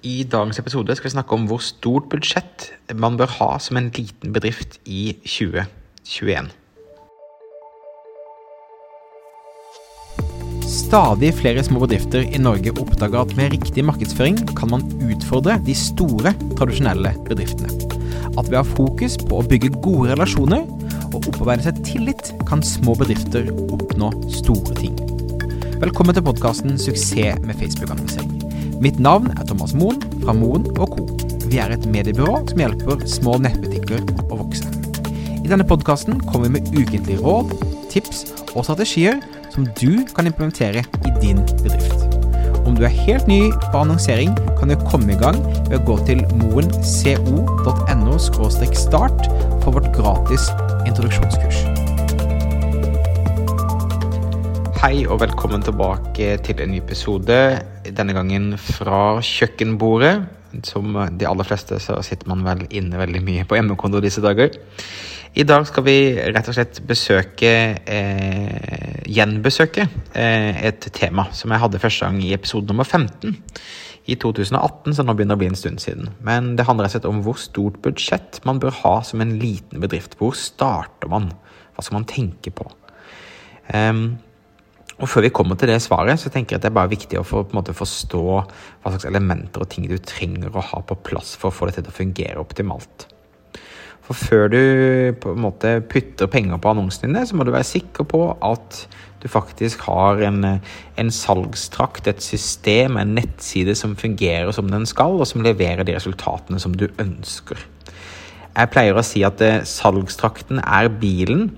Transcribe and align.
I 0.00 0.22
dagens 0.24 0.56
episode 0.56 0.94
skal 0.96 1.10
vi 1.10 1.12
snakke 1.12 1.36
om 1.36 1.42
hvor 1.48 1.60
stort 1.60 2.06
budsjett 2.08 2.70
man 2.96 3.18
bør 3.20 3.28
ha 3.36 3.50
som 3.60 3.76
en 3.76 3.90
liten 3.92 4.32
bedrift 4.32 4.78
i 4.88 5.12
2021. 5.26 6.48
Stadig 10.70 11.34
flere 11.36 11.62
små 11.66 11.82
bedrifter 11.84 12.24
i 12.24 12.40
Norge 12.40 12.72
oppdager 12.80 13.20
at 13.20 13.36
med 13.36 13.52
riktig 13.52 13.84
markedsføring 13.84 14.40
kan 14.56 14.72
man 14.72 14.86
utfordre 15.04 15.58
de 15.66 15.76
store, 15.76 16.32
tradisjonelle 16.56 17.12
bedriftene. 17.28 17.68
At 18.38 18.48
ved 18.48 18.56
å 18.56 18.62
ha 18.62 18.66
fokus 18.72 19.18
på 19.20 19.42
å 19.42 19.46
bygge 19.46 19.74
gode 19.84 20.14
relasjoner 20.14 20.64
og 21.10 21.26
opparbeide 21.26 21.66
seg 21.66 21.84
tillit, 21.84 22.32
kan 22.48 22.64
små 22.64 22.96
bedrifter 22.96 23.50
oppnå 23.68 24.14
store 24.32 24.78
ting. 24.80 24.96
Velkommen 25.82 26.16
til 26.16 26.24
podkasten 26.24 26.78
'Suksess 26.78 27.42
med 27.44 27.58
Facebook-annonsering'. 27.60 28.39
Mitt 28.80 28.96
navn 28.96 29.28
er 29.36 29.44
Thomas 29.44 29.74
Moen 29.76 29.98
fra 30.22 30.32
Moen 30.32 30.62
Co. 30.72 30.86
Vi 31.50 31.58
er 31.60 31.74
et 31.74 31.82
mediebyrå 31.92 32.38
som 32.48 32.62
hjelper 32.62 33.02
små 33.12 33.34
nettbutikker 33.44 34.06
å 34.30 34.38
vokse. 34.38 34.70
I 35.36 35.50
denne 35.50 35.66
podkasten 35.68 36.16
kommer 36.30 36.48
vi 36.48 36.54
med 36.54 36.70
ukentlige 36.72 37.20
råd, 37.20 37.52
tips 37.92 38.22
og 38.54 38.64
strategier 38.64 39.20
som 39.52 39.66
du 39.76 40.00
kan 40.16 40.30
implementere 40.30 40.86
i 41.04 41.12
din 41.20 41.42
bedrift. 41.60 42.06
Om 42.64 42.78
du 42.78 42.86
er 42.88 42.96
helt 43.02 43.28
ny 43.28 43.42
på 43.66 43.82
annonsering, 43.82 44.32
kan 44.56 44.72
du 44.72 44.78
komme 44.88 45.12
i 45.12 45.20
gang 45.20 45.42
ved 45.68 45.76
å 45.82 45.84
gå 45.90 45.98
til 46.08 46.24
moenco.no 46.40 48.16
start 48.20 49.28
for 49.60 49.76
vårt 49.76 49.92
gratis 49.92 50.48
introduksjonskurs. 50.88 51.79
Hei 54.80 55.02
og 55.04 55.18
velkommen 55.20 55.60
tilbake 55.60 56.38
til 56.40 56.60
en 56.64 56.70
ny 56.72 56.78
episode. 56.80 57.34
Denne 57.84 58.14
gangen 58.16 58.54
fra 58.56 59.18
kjøkkenbordet. 59.20 60.14
Som 60.64 60.94
de 61.20 61.26
aller 61.28 61.44
fleste 61.44 61.76
så 61.84 61.98
sitter 62.00 62.30
man 62.30 62.46
vel 62.46 62.62
inne 62.72 62.96
veldig 62.96 63.20
mye 63.26 63.42
på 63.44 63.58
hjemmekonto 63.58 64.00
disse 64.00 64.22
dager. 64.24 64.56
I 65.36 65.44
dag 65.44 65.66
skal 65.68 65.84
vi 65.84 65.96
rett 66.16 66.48
og 66.48 66.56
slett 66.56 66.80
besøke 66.88 67.50
eh, 67.76 69.02
Gjenbesøke 69.04 69.84
eh, 70.16 70.62
et 70.70 70.88
tema 70.96 71.26
som 71.36 71.52
jeg 71.52 71.62
hadde 71.66 71.82
første 71.84 72.08
gang 72.08 72.24
i 72.24 72.32
episode 72.38 72.72
nummer 72.72 72.88
15 72.88 73.36
i 74.08 74.16
2018, 74.16 74.96
så 74.96 75.04
nå 75.04 75.12
begynner 75.12 75.36
det 75.36 75.42
å 75.42 75.42
bli 75.44 75.50
en 75.52 75.60
stund 75.60 75.84
siden. 75.84 76.08
Men 76.24 76.54
det 76.56 76.64
handler 76.64 76.88
rett 76.88 76.96
og 76.96 77.02
slett 77.02 77.10
om 77.12 77.20
hvor 77.28 77.36
stort 77.44 77.76
budsjett 77.84 78.40
man 78.48 78.64
bør 78.64 78.80
ha 78.80 78.96
som 79.04 79.20
en 79.20 79.36
liten 79.44 79.84
bedrift. 79.84 80.16
Hvor 80.16 80.32
starter 80.40 81.12
man? 81.12 81.28
Hva 81.76 81.84
skal 81.84 82.00
man 82.00 82.08
tenke 82.16 82.56
på? 82.56 82.64
Um, 83.76 84.16
og 85.00 85.08
Før 85.08 85.24
vi 85.24 85.32
kommer 85.32 85.56
til 85.56 85.70
det 85.72 85.80
svaret, 85.80 86.20
så 86.20 86.28
tenker 86.28 86.54
jeg 86.54 86.60
at 86.60 86.66
det 86.66 86.70
er 86.70 86.76
bare 86.76 86.92
viktig 86.92 87.16
å 87.16 87.24
for, 87.24 87.48
måte, 87.56 87.72
forstå 87.76 88.24
hva 88.26 88.90
slags 88.92 89.08
elementer 89.08 89.64
og 89.64 89.70
ting 89.72 89.86
du 89.88 89.96
trenger 89.96 90.52
å 90.52 90.64
ha 90.72 90.82
på 90.84 90.98
plass 91.08 91.32
for 91.40 91.48
å 91.48 91.56
få 91.56 91.70
det 91.70 91.78
til 91.78 91.88
å 91.88 91.96
fungere 91.96 92.42
optimalt. 92.42 93.06
For 94.04 94.18
før 94.18 94.50
du 94.50 94.62
på 95.22 95.32
en 95.32 95.44
måte 95.44 95.76
putter 95.88 96.28
penger 96.28 96.58
på 96.60 96.72
annonsene 96.72 97.08
dine, 97.08 97.22
så 97.24 97.38
må 97.38 97.46
du 97.46 97.52
være 97.54 97.68
sikker 97.68 98.08
på 98.10 98.24
at 98.44 98.82
du 99.22 99.28
faktisk 99.30 99.84
har 99.86 100.20
en, 100.26 100.44
en 100.98 101.12
salgstrakt, 101.14 102.08
et 102.10 102.24
system, 102.24 102.98
en 102.98 103.14
nettside 103.16 103.76
som 103.78 103.96
fungerer 103.96 104.52
som 104.56 104.68
den 104.72 104.88
skal, 104.88 105.16
og 105.20 105.28
som 105.30 105.44
leverer 105.44 105.86
de 105.86 105.94
resultatene 105.96 106.60
som 106.60 106.74
du 106.76 106.88
ønsker. 107.00 107.60
Jeg 108.50 108.72
pleier 108.74 108.98
å 108.98 109.04
si 109.06 109.22
at 109.24 109.40
eh, 109.46 109.60
salgstrakten 109.68 110.58
er 110.64 110.90
bilen, 111.00 111.52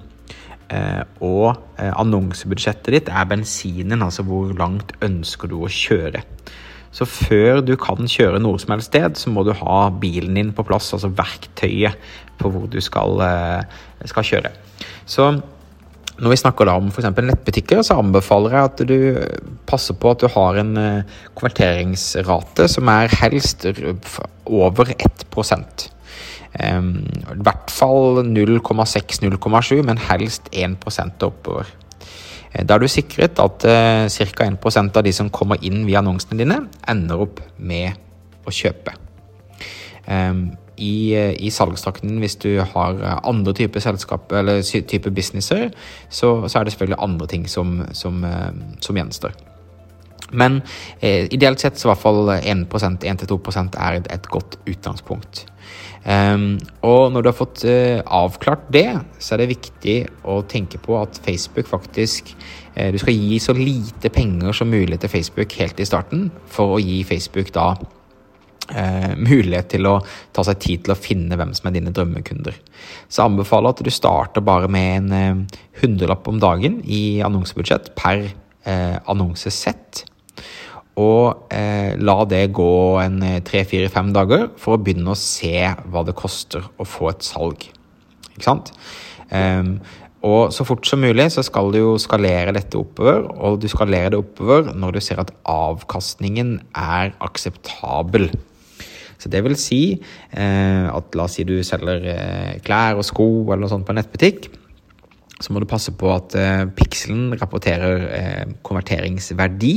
og 1.23 1.53
eh, 1.81 1.91
annonsebudsjettet 1.91 2.95
ditt 2.95 3.11
er 3.13 3.29
bensinen, 3.29 4.05
altså 4.05 4.25
hvor 4.27 4.53
langt 4.59 4.95
ønsker 5.05 5.51
du 5.51 5.59
å 5.61 5.71
kjøre. 5.71 6.23
Så 6.93 7.07
før 7.09 7.63
du 7.65 7.73
kan 7.81 8.09
kjøre 8.09 8.41
noe 8.43 8.61
som 8.61 8.75
helst 8.75 8.91
sted, 8.93 9.17
så 9.17 9.33
må 9.33 9.45
du 9.47 9.55
ha 9.57 9.79
bilen 10.03 10.37
din 10.37 10.53
på 10.53 10.65
plass, 10.69 10.91
altså 10.93 11.13
verktøyet 11.17 11.97
på 12.41 12.53
hvor 12.53 12.69
du 12.73 12.79
skal, 12.85 13.21
eh, 13.25 13.81
skal 14.09 14.29
kjøre. 14.29 14.53
Så 15.09 15.31
når 16.23 16.35
vi 16.35 16.41
snakker 16.43 16.69
da 16.69 16.77
om 16.79 16.91
f.eks. 16.93 17.09
nettbutikker, 17.17 17.81
så 17.85 17.97
anbefaler 18.01 18.57
jeg 18.57 18.71
at 18.71 18.83
du 18.89 18.99
passer 19.69 19.97
på 19.99 20.13
at 20.13 20.21
du 20.21 20.29
har 20.31 20.61
en 20.61 20.75
konverteringsrate 21.39 22.69
som 22.71 22.91
er 22.93 23.13
helst 23.23 23.65
over 24.45 24.93
1 24.93 25.25
i 26.53 27.39
hvert 27.47 27.73
fall 27.73 28.21
0,6-0,7, 28.29 29.83
men 29.89 30.01
helst 30.11 30.51
1 30.53 30.77
oppover. 31.25 31.71
Eh, 32.53 32.65
da 32.65 32.77
er 32.77 32.83
du 32.83 32.89
sikret 32.91 33.41
at 33.41 33.65
uh, 33.65 34.07
ca. 34.09 34.49
1% 34.49 34.99
av 34.99 35.07
de 35.07 35.13
som 35.17 35.31
kommer 35.33 35.63
inn 35.65 35.87
via 35.89 36.03
annonsene 36.03 36.39
dine, 36.43 36.59
ender 36.89 37.25
opp 37.25 37.41
med 37.59 37.97
å 38.45 38.53
kjøpe. 38.53 38.99
I, 40.83 40.95
i 41.15 41.51
salgstrakten, 41.55 42.17
hvis 42.19 42.35
du 42.43 42.57
har 42.59 42.97
andre 43.23 43.53
typer 43.55 43.85
selskap 43.85 44.33
eller 44.35 44.65
type 44.67 45.13
businesser, 45.15 45.69
så, 46.11 46.33
så, 46.49 46.59
er 46.59 46.67
det 46.67 46.73
selvfølgelig 46.75 46.99
andre 47.07 47.29
ting 47.31 47.45
som, 47.47 47.77
som, 47.95 48.19
som 48.83 48.99
gjenstår. 48.99 49.37
Men 50.33 50.61
eh, 51.01 51.29
ideelt 51.33 51.61
sett 51.61 51.79
så 51.79 51.89
i 51.89 51.93
hvert 51.93 52.03
fall 52.03 52.35
1% 52.39 53.07
1-2 53.13 53.39
er 53.77 54.01
et, 54.03 54.29
godt 54.33 54.59
utgangspunkt. 54.67 55.47
Um, 56.03 56.57
og 56.83 57.13
når 57.15 57.23
du 57.23 57.29
har 57.31 57.37
fått 57.39 57.63
uh, 57.63 58.03
avklart 58.11 58.65
det, 58.75 58.89
så 59.23 59.37
er 59.37 59.45
det 59.45 59.53
viktig 59.53 59.97
å 60.27 60.41
tenke 60.51 60.81
på 60.83 60.97
at 60.99 61.21
Facebook 61.23 61.69
faktisk 61.71 62.33
uh, 62.75 62.89
Du 62.91 62.99
skal 62.99 63.15
gi 63.15 63.39
så 63.39 63.55
lite 63.55 64.11
penger 64.11 64.57
som 64.57 64.73
mulig 64.73 64.99
til 64.99 65.13
Facebook 65.13 65.55
helt 65.61 65.79
i 65.79 65.87
starten, 65.87 66.27
for 66.51 66.75
å 66.75 66.83
gi 66.83 67.05
Facebook 67.07 67.53
da 67.55 67.69
uh, 67.79 69.13
mulighet 69.15 69.71
til 69.77 69.87
å 69.93 70.01
ta 70.35 70.43
seg 70.49 70.59
tid 70.65 70.85
til 70.85 70.97
å 70.97 70.99
finne 70.99 71.39
hvem 71.39 71.55
som 71.55 71.71
er 71.71 71.79
dine 71.79 71.95
drømmekunder. 71.95 72.59
Så 73.07 73.23
jeg 73.23 73.29
anbefaler 73.31 73.71
at 73.71 73.87
du 73.87 73.95
starter 73.95 74.43
bare 74.43 74.71
med 74.73 75.13
en 75.15 75.47
hundrelapp 75.85 76.27
om 76.27 76.43
dagen 76.43 76.81
i 76.83 77.23
annonsebudsjett 77.23 77.95
per 77.99 78.27
annonsesett 79.11 80.05
og 81.01 81.49
eh, 81.55 81.95
la 81.97 82.19
det 82.29 82.51
gå 82.53 82.73
en 83.01 83.23
eh, 83.25 83.41
tre-fire-fem 83.45 84.13
dager 84.13 84.51
for 84.61 84.77
å 84.77 84.83
begynne 84.83 85.15
å 85.15 85.19
se 85.19 85.57
hva 85.89 86.05
det 86.05 86.17
koster 86.19 86.67
å 86.77 86.87
få 86.89 87.09
et 87.13 87.25
salg. 87.25 87.65
Ikke 88.35 88.45
sant? 88.45 88.73
Um, 89.33 89.79
og 90.23 90.53
så 90.55 90.67
fort 90.69 90.87
som 90.87 91.01
mulig 91.03 91.25
så 91.35 91.43
skal 91.43 91.73
du 91.73 91.81
jo 91.81 91.93
skalere 91.99 92.55
dette 92.55 92.79
oppover, 92.79 93.25
og 93.43 93.59
du 93.63 93.67
skalerer 93.71 94.13
det 94.13 94.21
oppover 94.21 94.71
når 94.77 94.99
du 94.99 95.03
ser 95.03 95.23
at 95.23 95.33
avkastningen 95.49 96.59
er 96.79 97.15
akseptabel. 97.25 98.29
Så 99.19 99.31
det 99.33 99.43
vil 99.47 99.57
si 99.59 99.83
eh, 99.97 100.87
at 100.87 101.17
la 101.19 101.27
oss 101.27 101.39
si 101.39 101.47
du 101.47 101.57
selger 101.67 102.07
eh, 102.13 102.59
klær 102.67 103.01
og 103.01 103.07
sko 103.07 103.29
eller 103.49 103.65
noe 103.65 103.73
sånt 103.73 103.87
på 103.87 103.95
en 103.95 104.03
nettbutikk 104.03 104.51
så 105.43 105.53
må 105.53 105.63
du 105.63 105.69
passe 105.69 105.93
på 105.99 106.11
at 106.15 106.37
eh, 106.39 106.65
pikselen 106.79 107.35
rapporterer 107.41 108.07
eh, 108.15 108.55
konverteringsverdi, 108.67 109.75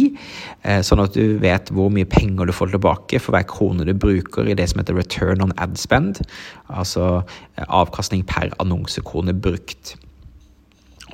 eh, 0.63 0.81
sånn 0.85 1.03
at 1.03 1.17
du 1.17 1.37
vet 1.41 1.71
hvor 1.73 1.91
mye 1.93 2.07
penger 2.09 2.47
du 2.47 2.55
får 2.55 2.75
tilbake 2.75 3.21
for 3.21 3.35
hver 3.35 3.47
krone 3.49 3.87
du 3.87 3.93
bruker 3.97 4.47
i 4.47 4.57
det 4.57 4.69
som 4.71 4.81
heter 4.81 4.97
return 4.97 5.43
on 5.45 5.55
ad 5.61 5.77
spend, 5.81 6.21
altså 6.69 7.21
eh, 7.21 7.65
avkastning 7.65 8.25
per 8.29 8.53
annonsekrone 8.61 9.35
brukt. 9.35 9.95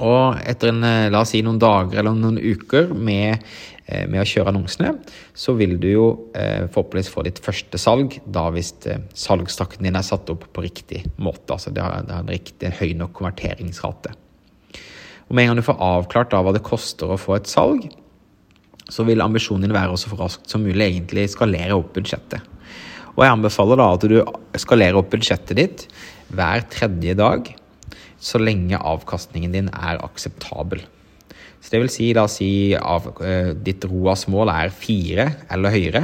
Og 0.02 0.40
etter 0.48 0.72
en, 0.72 0.84
eh, 0.88 1.10
la 1.14 1.22
oss 1.24 1.34
si 1.36 1.44
noen 1.46 1.60
dager 1.62 2.02
eller 2.02 2.16
noen 2.18 2.40
uker 2.40 2.94
med, 2.96 3.44
eh, 3.86 4.08
med 4.08 4.22
å 4.22 4.28
kjøre 4.28 4.54
annonsene, 4.54 4.96
så 5.36 5.56
vil 5.58 5.78
du 5.80 5.92
jo 5.92 6.08
forhåpentligvis 6.32 7.12
få 7.12 7.24
ditt 7.28 7.40
første 7.44 7.78
salg, 7.78 8.16
da 8.26 8.46
hvis 8.56 8.74
salgstrakten 9.14 9.84
din 9.84 9.98
er 10.00 10.06
satt 10.06 10.30
opp 10.32 10.46
på 10.54 10.64
riktig 10.64 11.04
måte. 11.20 11.52
Altså 11.52 11.74
det 11.76 11.84
har, 11.84 12.02
det 12.08 12.16
har 12.16 12.24
en, 12.24 12.32
riktig, 12.32 12.72
høy 12.80 12.94
nok 12.96 13.14
konverteringsrate. 13.20 14.16
Og 15.32 15.36
med 15.38 15.46
en 15.46 15.54
gang 15.54 15.62
du 15.62 15.64
får 15.64 15.78
avklart 15.80 16.34
da 16.34 16.42
hva 16.44 16.52
det 16.52 16.60
koster 16.68 17.08
å 17.08 17.16
få 17.16 17.38
et 17.38 17.48
salg, 17.48 17.86
så 18.92 19.06
vil 19.08 19.24
ambisjonen 19.24 19.64
din 19.64 19.74
være 19.78 19.96
å 19.96 20.00
så 20.00 20.12
raskt 20.20 20.52
som 20.52 20.66
mulig 20.66 20.90
egentlig 20.90 21.30
skalere 21.32 21.78
opp 21.78 21.94
budsjettet. 21.96 22.44
Og 23.16 23.22
jeg 23.24 23.32
anbefaler 23.32 23.80
da 23.80 23.86
at 23.96 24.04
du 24.12 24.18
skalerer 24.60 24.98
opp 25.00 25.08
budsjettet 25.14 25.56
ditt 25.56 25.86
hver 26.36 26.66
tredje 26.74 27.16
dag, 27.16 27.48
så 28.20 28.42
lenge 28.44 28.76
avkastningen 28.76 29.56
din 29.56 29.70
er 29.72 30.02
akseptabel. 30.04 30.84
Så 31.64 31.72
det 31.72 31.82
vil 31.86 31.94
si, 31.94 32.10
da 32.18 32.26
si 32.28 32.50
av, 32.76 33.08
uh, 33.24 33.54
ditt 33.56 33.88
ROAS-mål 33.88 34.52
er 34.52 34.74
fire 34.76 35.30
eller 35.48 35.72
høyere. 35.72 36.02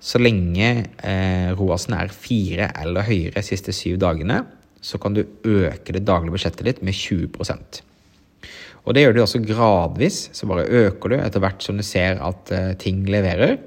Så 0.00 0.20
lenge 0.20 0.70
eh, 1.02 1.48
ROAS-en 1.56 1.96
er 1.98 2.12
fire 2.14 2.68
eller 2.78 3.04
høyere 3.08 3.40
de 3.40 3.44
siste 3.44 3.74
syv 3.74 3.96
dagene, 4.04 4.38
så 4.80 5.00
kan 5.02 5.16
du 5.16 5.24
øke 5.24 5.96
det 5.96 6.04
daglige 6.06 6.36
budsjettet 6.36 6.68
ditt 6.68 6.82
med 6.86 6.94
20 6.94 7.32
og 8.86 8.94
det 8.94 9.02
gjør 9.02 9.16
du 9.16 9.22
også 9.24 9.42
gradvis, 9.42 10.20
så 10.36 10.46
bare 10.48 10.68
øker 10.86 11.12
du 11.12 11.16
etter 11.18 11.42
hvert 11.42 11.64
som 11.64 11.78
du 11.78 11.84
ser 11.86 12.22
at 12.22 12.52
uh, 12.54 12.72
ting 12.78 13.02
leverer. 13.10 13.58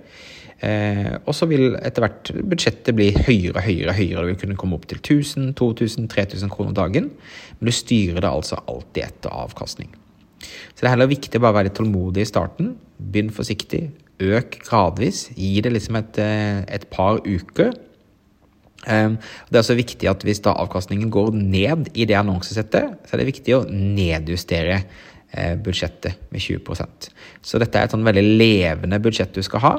Eh, 0.60 1.14
og 1.24 1.32
så 1.36 1.48
vil 1.48 1.78
etter 1.80 2.04
hvert 2.04 2.32
budsjettet 2.52 2.96
bli 2.98 3.10
høyere 3.16 3.56
og 3.56 3.64
høyere. 3.64 3.96
høyere. 3.96 4.24
Du 4.24 4.32
vil 4.32 4.40
kunne 4.42 4.60
komme 4.60 4.76
opp 4.76 4.90
til 4.92 5.00
1000, 5.00 5.54
2000, 5.60 6.10
3000 6.12 6.52
kroner 6.52 6.76
dagen. 6.76 7.12
Men 7.60 7.72
du 7.72 7.76
styrer 7.76 8.20
det 8.20 8.32
altså 8.32 8.60
alltid 8.68 9.06
etter 9.06 9.36
avkastning. 9.46 9.94
Så 10.40 10.82
det 10.82 10.90
er 10.90 10.96
heller 10.96 11.12
viktig 11.12 11.40
å 11.40 11.44
bare 11.44 11.60
være 11.60 11.70
litt 11.70 11.80
tålmodig 11.80 12.24
i 12.24 12.32
starten. 12.32 12.74
Begynn 13.00 13.32
forsiktig. 13.36 13.86
Øk 14.20 14.60
gradvis. 14.68 15.30
Gi 15.36 15.60
det 15.64 15.72
liksom 15.76 16.00
et, 16.00 16.20
eh, 16.20 16.64
et 16.68 16.90
par 16.92 17.22
uker. 17.24 17.72
Um, 18.88 19.18
det 19.50 19.58
er 19.58 19.64
også 19.64 19.76
viktig 19.76 20.08
at 20.08 20.24
hvis 20.24 20.40
da 20.46 20.54
avkastningen 20.56 21.12
går 21.12 21.34
ned 21.36 21.90
i 22.00 22.06
det 22.08 22.16
annonsesettet, 22.16 23.02
så 23.04 23.16
er 23.16 23.22
det 23.22 23.32
viktig 23.34 23.58
å 23.58 23.66
nedjustere 23.68 24.78
eh, 24.80 25.56
budsjettet 25.60 26.30
med 26.32 26.42
20% 26.42 27.10
Så 27.44 27.60
dette 27.60 27.76
er 27.76 27.90
et 27.90 27.96
sånn 27.96 28.08
veldig 28.08 28.24
levende 28.40 29.02
budsjett 29.04 29.36
du 29.36 29.44
skal 29.46 29.66
ha. 29.66 29.76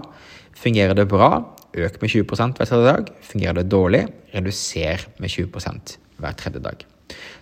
Fungerer 0.61 0.97
det 0.99 1.08
bra, 1.08 1.32
øk 1.73 2.00
med 2.02 2.12
20 2.12 2.29
hver 2.29 2.69
tredje 2.69 2.87
dag. 2.87 3.11
Fungerer 3.25 3.61
det 3.61 3.70
dårlig, 3.73 4.05
reduser 4.35 5.06
med 5.19 5.32
20% 5.32 5.97
hver 6.20 6.37
tredje 6.37 6.64
dag. 6.64 6.85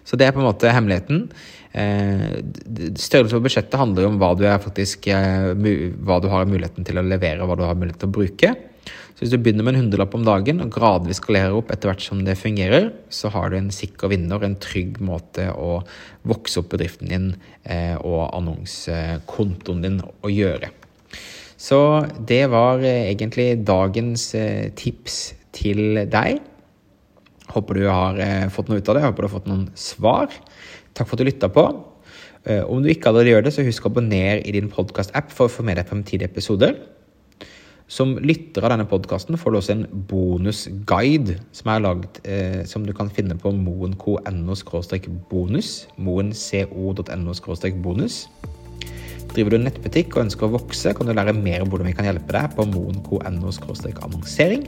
Så 0.07 0.17
det 0.17 0.29
er 0.29 0.33
på 0.33 0.41
en 0.41 0.49
måte 0.49 0.71
hemmeligheten. 0.73 1.27
Eh, 1.77 2.39
størrelse 2.97 3.37
på 3.37 3.45
budsjettet 3.45 3.77
handler 3.81 4.07
jo 4.07 4.13
om 4.13 4.19
hva 4.21 4.33
du, 4.39 4.47
faktisk, 4.63 5.11
eh, 5.13 5.53
hva 5.53 6.21
du 6.23 6.31
har 6.33 6.49
muligheten 6.49 6.87
til 6.87 7.01
å 7.01 7.05
levere, 7.05 7.43
og 7.43 7.51
hva 7.51 7.59
du 7.59 7.67
har 7.67 7.77
mulighet 7.77 8.01
til 8.01 8.09
å 8.09 8.17
bruke. 8.17 8.55
Så 9.19 9.25
hvis 9.25 9.33
du 9.33 9.41
begynner 9.43 9.67
med 9.67 9.75
en 9.75 9.81
hundrelapp 9.81 10.13
om 10.15 10.23
dagen 10.23 10.61
og 10.63 10.69
gradvis 10.77 11.19
skalerer 11.19 11.57
opp 11.59 11.73
etter 11.75 11.91
hvert 11.91 12.05
som 12.05 12.21
det 12.23 12.37
fungerer, 12.39 12.93
så 13.11 13.33
har 13.35 13.51
du 13.51 13.57
en 13.59 13.73
sikker 13.75 14.13
vinner, 14.13 14.45
en 14.47 14.55
trygg 14.63 15.01
måte 15.03 15.49
å 15.59 15.81
vokse 16.31 16.61
opp 16.61 16.69
bedriften 16.71 17.11
din 17.11 17.25
eh, 17.65 17.97
og 17.99 18.29
annonsekontoen 18.29 19.81
din 19.83 19.97
å 19.99 20.31
gjøre. 20.31 20.71
Så 21.59 21.81
det 22.31 22.45
var 22.53 22.85
eh, 22.87 23.09
egentlig 23.09 23.49
dagens 23.67 24.29
eh, 24.39 24.69
tips 24.79 25.17
til 25.59 26.05
deg. 26.07 26.39
Håper 27.51 27.81
du 27.81 27.89
har 27.91 28.23
fått 28.55 28.71
noe 28.71 28.79
ut 28.79 28.93
av 28.93 29.01
det, 29.01 29.03
håper 29.09 29.25
du 29.25 29.27
har 29.27 29.35
fått 29.35 29.51
noen 29.51 29.67
svar. 29.75 30.31
Takk 30.95 31.09
for 31.09 31.17
at 31.17 31.25
du 31.25 31.27
lytta 31.27 31.51
på. 31.51 31.65
Om 32.71 32.85
du 32.85 32.93
ikke 32.93 33.11
allerede 33.11 33.33
gjør 33.33 33.49
det, 33.49 33.53
så 33.57 33.65
husk 33.67 33.89
å 33.89 33.91
abonnere 33.91 34.45
i 34.47 34.55
din 34.55 34.71
podkast-app 34.71 35.33
for 35.35 35.49
å 35.49 35.53
få 35.53 35.65
med 35.67 35.81
deg 35.81 35.89
fremtidige 35.91 36.31
episoder. 36.31 36.77
Som 37.89 38.19
lytter 38.21 38.61
av 38.67 38.75
denne 38.75 38.85
podkasten 38.89 39.39
får 39.41 39.51
du 39.51 39.57
også 39.59 39.73
en 39.73 39.87
bonusguide 40.11 41.39
som 41.57 41.71
er 41.73 41.81
lagd, 41.87 42.13
eh, 42.29 42.61
som 42.69 42.85
du 42.85 42.93
kan 42.93 43.09
finne 43.09 43.33
på 43.41 43.49
moenco.no-bonus. 43.57 45.69
moenco.no 45.97 47.33
bonus. 47.83 48.29
Driver 49.33 49.51
du 49.53 49.59
nettbutikk 49.65 50.09
og 50.17 50.23
ønsker 50.27 50.45
å 50.47 50.55
vokse, 50.59 50.89
kan 50.93 51.07
du 51.09 51.13
lære 51.17 51.33
mer 51.37 51.61
om 51.65 51.69
hvordan 51.73 51.89
vi 51.89 51.97
kan 51.97 52.09
hjelpe 52.09 52.33
deg 52.37 52.47
på 52.57 52.63
moenco.no-annonsering. 52.77 54.63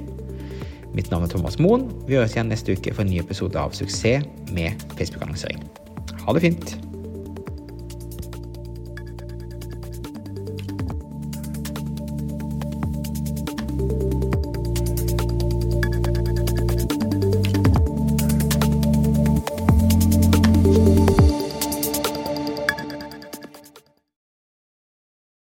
Mitt 0.97 1.09
navn 1.13 1.25
er 1.29 1.31
Thomas 1.31 1.59
Moen. 1.61 1.83
Vi 2.09 2.17
høres 2.17 2.35
igjen 2.35 2.51
neste 2.51 2.73
uke 2.73 2.95
for 2.97 3.03
en 3.05 3.13
ny 3.13 3.19
episode 3.21 3.57
av 3.61 3.71
Suksess 3.77 4.25
med 4.51 4.71
Facebook-annonsering. 4.97 5.61
Ha 6.25 6.31
det 6.33 6.43
fint! 6.49 6.90